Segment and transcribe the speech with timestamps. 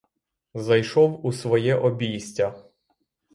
[0.53, 2.65] Зайшов у своє обійстя.